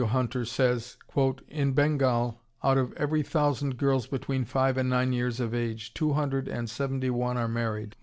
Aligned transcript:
Hunter 0.03 0.45
says, 0.45 0.97
"In 1.47 1.73
Bengal, 1.73 2.41
out 2.63 2.79
of 2.79 2.91
every 2.93 3.21
thousand 3.21 3.77
girls 3.77 4.07
between 4.07 4.45
five 4.45 4.75
and 4.75 4.89
nine 4.89 5.13
years 5.13 5.39
of 5.39 5.53
age, 5.53 5.93
two 5.93 6.13
hundred 6.13 6.47
and 6.47 6.67
seventy 6.67 7.11
one 7.11 7.37
are 7.37 7.47
married. 7.47 7.95